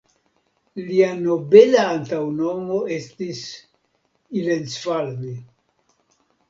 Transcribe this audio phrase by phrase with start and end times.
[0.85, 3.43] Lia nobela antaŭnomo estis
[4.43, 5.41] "ilencfalvi".